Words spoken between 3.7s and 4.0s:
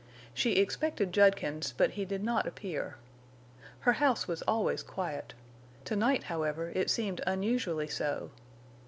Her